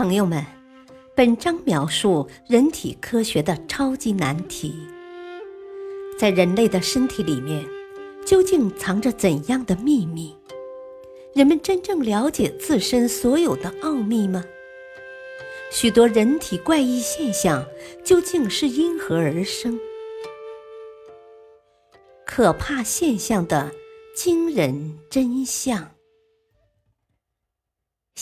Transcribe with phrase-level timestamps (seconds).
[0.00, 0.42] 朋友们，
[1.14, 4.74] 本章描述人体科学的超级难题。
[6.18, 7.62] 在人类的身体里面，
[8.24, 10.34] 究竟藏着怎样的秘密？
[11.34, 14.42] 人们真正了解自身所有的奥秘吗？
[15.70, 17.62] 许多人体怪异现象
[18.02, 19.78] 究竟是因何而生？
[22.24, 23.70] 可怕现象的
[24.16, 25.90] 惊人真相。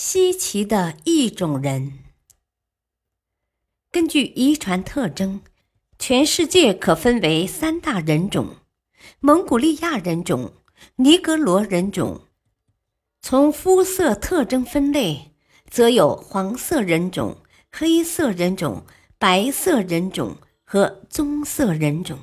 [0.00, 2.04] 稀奇的异种人。
[3.90, 5.40] 根据遗传特征，
[5.98, 8.58] 全世界可分为三大人种：
[9.18, 10.52] 蒙古利亚人种、
[10.94, 12.20] 尼格罗人种。
[13.20, 15.32] 从肤色特征分类，
[15.68, 17.38] 则有黄色人种、
[17.72, 18.86] 黑色人种、
[19.18, 22.20] 白色人种和棕色人种。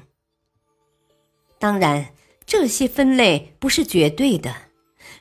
[1.60, 2.14] 当然，
[2.46, 4.56] 这些分类不是绝对的。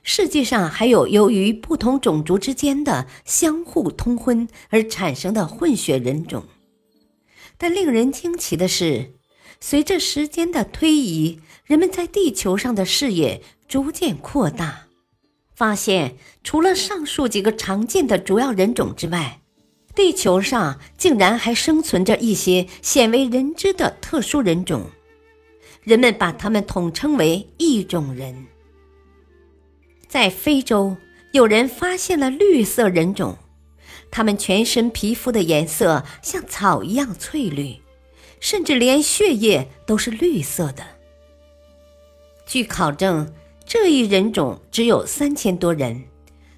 [0.06, 6.44] 世界上还有由于不同种族之间的相互通婚而产生的混血人种，
[7.56, 9.14] 但令人惊奇的是，
[9.60, 14.88] 随着时间的推移，人们在地球上的视野逐渐扩大，
[15.56, 19.41] 发现除了上述几个常见的主要人种之外，
[19.94, 24.82] 地球上竟然还生存着一些鲜为人知的特殊人种，
[25.82, 28.47] 人们把它们统称为异种人。
[30.14, 30.96] 在非洲，
[31.32, 33.36] 有人发现了绿色人种，
[34.12, 37.80] 他们全身皮肤的颜色像草一样翠绿，
[38.38, 40.84] 甚至连血液都是绿色的。
[42.46, 43.34] 据考证，
[43.66, 46.04] 这一人种只有三千多人，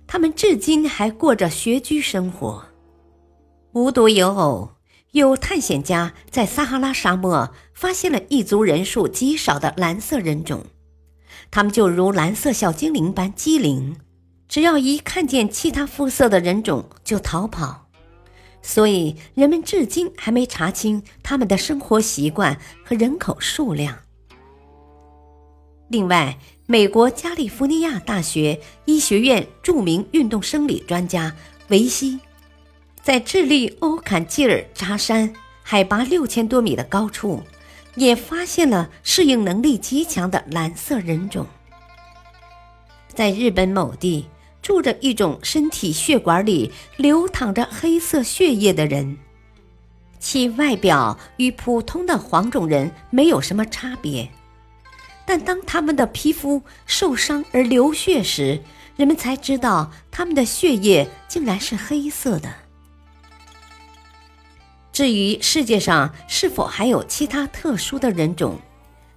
[0.07, 2.63] 他们至今还过着穴居生活。
[3.73, 4.73] 无独有偶，
[5.13, 10.67] 有探险家在撒哈拉沙漠发现了一族人数极少的蓝色人种。
[11.57, 13.97] 他们就如蓝色小精灵般机灵，
[14.47, 17.89] 只要一看见其他肤色的人种就逃跑，
[18.61, 24.01] 所以人们至今还没查清他们的生活习惯和人口数量。
[25.89, 31.35] 另外，美国加利福尼亚大学医学院著名运动生理专家
[31.69, 32.21] 维西，
[33.03, 37.43] 在智利欧坎吉尔扎山海拔六千多米的高处。
[37.97, 41.47] 也发现了适应能力极强的蓝色人种。
[43.09, 44.29] 在日本某地，
[44.63, 49.17] 住着一种身体血管里流淌着黑色血液的人，
[50.19, 54.29] 其外表与普通的黄种人没有什么差别，
[55.25, 58.61] 但当他们的皮肤受伤而流血时，
[58.97, 62.53] 人们才知道他们的血液竟然是黑色的。
[64.97, 68.59] 至于世界上是否还有其他特殊的人种，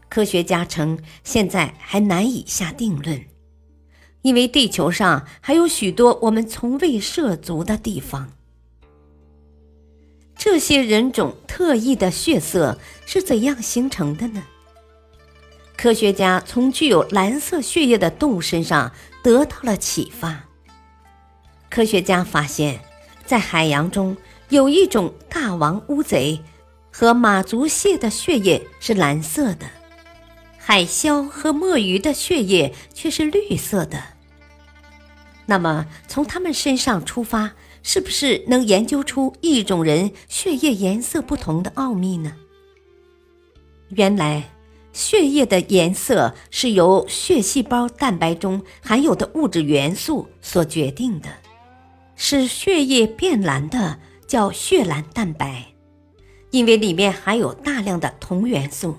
[0.09, 3.23] 科学家称现在还难以下定论，
[4.22, 8.34] 因为地球上还有许多我们从未涉足的地方。
[10.35, 14.44] 这些人种特异的血色是怎样形成的呢？
[15.78, 18.91] 科学家从具有蓝色血液的动物身上
[19.23, 20.44] 得到了启发。
[21.69, 22.81] 科学家发现，
[23.25, 24.17] 在海洋中。
[24.49, 26.41] 有一种大王乌贼
[26.91, 29.67] 和马足蟹的血液是蓝色的，
[30.57, 34.01] 海鸮和墨鱼的血液却是绿色的。
[35.45, 37.51] 那么，从它们身上出发，
[37.83, 42.33] 是不是能研究出一种人血液颜色不同的奥秘呢？
[43.89, 44.49] 原来，
[44.93, 51.29] 血液的颜色是由血细胞蛋白中含有的物质元素所决定的，
[52.16, 53.99] 使血液变蓝的。
[54.29, 55.66] 叫血蓝蛋白，
[56.51, 58.94] 因为里面含有大量的铜元素；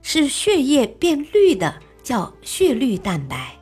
[0.00, 3.58] 使血液变绿的叫血绿蛋白，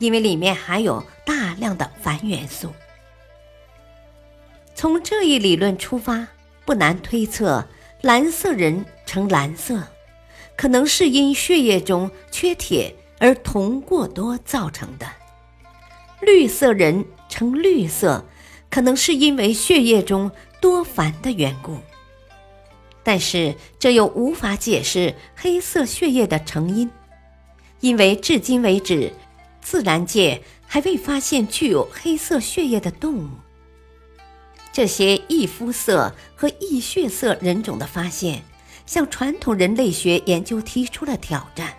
[0.00, 2.72] 因为里面含有大量的钒元素。
[4.74, 6.26] 从这一理论出发，
[6.64, 7.64] 不难推测，
[8.00, 9.86] 蓝色人呈蓝色，
[10.56, 15.06] 可能是因血液中缺铁而铜过多造成的；
[16.20, 18.26] 绿色人呈绿色。
[18.72, 21.76] 可能是因为血液中多钒的缘故，
[23.02, 26.90] 但是这又无法解释黑色血液的成因，
[27.80, 29.12] 因为至今为止，
[29.60, 33.28] 自然界还未发现具有黑色血液的动物。
[34.72, 38.42] 这些异肤色和异血色人种的发现，
[38.86, 41.74] 向传统人类学研究提出了挑战。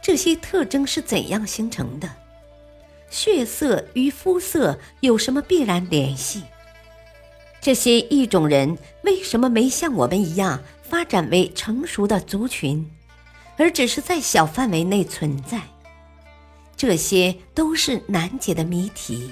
[0.00, 2.08] 这些特征是怎样形成的？
[3.12, 6.42] 血色与肤色有什么必然联系？
[7.60, 12.90] 这些异种人为什么没像我们一样发展为成熟的族群，
[13.58, 15.60] 而只是在小范围内存在？
[16.74, 19.30] 这些都是难解的谜题。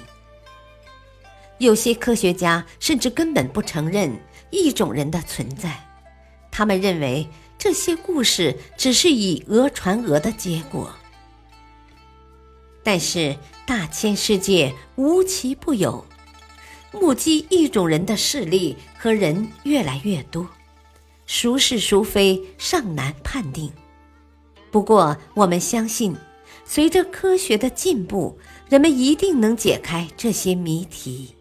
[1.57, 4.15] 有些科学家甚至根本不承认
[4.51, 5.75] 异种人的存在，
[6.51, 10.93] 他们认为这些故事只是以讹传讹的结果。
[12.83, 16.05] 但是大千世界无奇不有，
[16.91, 20.47] 目击异种人的事例和人越来越多，
[21.27, 23.71] 孰是孰非尚难判定。
[24.71, 26.15] 不过我们相信，
[26.65, 28.37] 随着科学的进步，
[28.69, 31.35] 人们一定能解开这些谜题。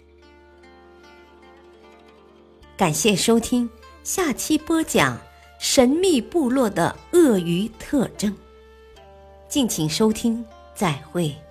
[2.76, 3.68] 感谢收听，
[4.02, 5.20] 下期播讲
[5.58, 8.36] 神秘部落的鳄鱼特征。
[9.48, 10.44] 敬请收听，
[10.80, 11.49] 再会。